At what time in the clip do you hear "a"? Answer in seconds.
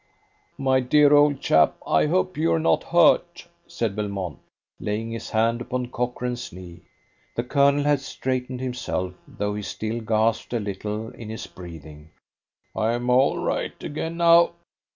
10.53-10.59